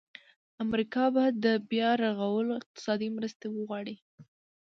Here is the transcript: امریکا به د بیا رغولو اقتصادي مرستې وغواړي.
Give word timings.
امریکا 0.63 1.03
به 1.15 1.23
د 1.45 1.45
بیا 1.69 1.89
رغولو 2.03 2.51
اقتصادي 2.59 3.07
مرستې 3.17 3.45
وغواړي. 3.49 3.95